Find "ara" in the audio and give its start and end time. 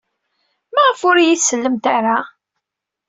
1.97-2.17